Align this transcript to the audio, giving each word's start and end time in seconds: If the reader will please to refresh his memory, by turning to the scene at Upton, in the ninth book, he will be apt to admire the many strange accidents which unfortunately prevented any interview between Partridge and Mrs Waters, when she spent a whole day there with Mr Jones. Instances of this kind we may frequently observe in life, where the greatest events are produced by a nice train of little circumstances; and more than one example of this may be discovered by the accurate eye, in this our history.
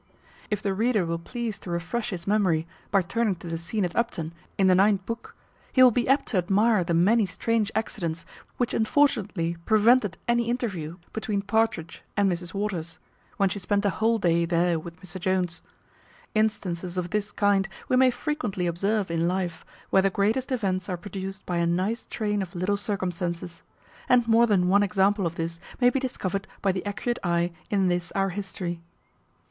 If 0.49 0.63
the 0.63 0.73
reader 0.73 1.05
will 1.05 1.19
please 1.19 1.59
to 1.59 1.69
refresh 1.69 2.09
his 2.09 2.25
memory, 2.25 2.65
by 2.89 3.03
turning 3.03 3.35
to 3.35 3.47
the 3.47 3.59
scene 3.59 3.85
at 3.85 3.95
Upton, 3.95 4.33
in 4.57 4.65
the 4.65 4.73
ninth 4.73 5.05
book, 5.05 5.35
he 5.71 5.83
will 5.83 5.91
be 5.91 6.07
apt 6.07 6.29
to 6.29 6.37
admire 6.39 6.83
the 6.83 6.95
many 6.95 7.27
strange 7.27 7.71
accidents 7.75 8.25
which 8.57 8.73
unfortunately 8.73 9.57
prevented 9.63 10.17
any 10.27 10.45
interview 10.49 10.97
between 11.13 11.43
Partridge 11.43 12.01
and 12.17 12.27
Mrs 12.31 12.51
Waters, 12.51 12.97
when 13.37 13.47
she 13.49 13.59
spent 13.59 13.85
a 13.85 13.91
whole 13.91 14.17
day 14.17 14.43
there 14.43 14.79
with 14.79 14.99
Mr 15.03 15.19
Jones. 15.19 15.61
Instances 16.33 16.97
of 16.97 17.11
this 17.11 17.31
kind 17.31 17.69
we 17.87 17.95
may 17.95 18.09
frequently 18.09 18.65
observe 18.65 19.11
in 19.11 19.27
life, 19.27 19.63
where 19.91 20.01
the 20.01 20.09
greatest 20.09 20.51
events 20.51 20.89
are 20.89 20.97
produced 20.97 21.45
by 21.45 21.57
a 21.57 21.67
nice 21.67 22.07
train 22.09 22.41
of 22.41 22.55
little 22.55 22.75
circumstances; 22.75 23.61
and 24.09 24.27
more 24.27 24.47
than 24.47 24.67
one 24.67 24.81
example 24.81 25.27
of 25.27 25.35
this 25.35 25.59
may 25.79 25.91
be 25.91 25.99
discovered 25.99 26.47
by 26.63 26.71
the 26.71 26.83
accurate 26.87 27.19
eye, 27.23 27.51
in 27.69 27.87
this 27.87 28.11
our 28.13 28.29
history. 28.29 28.81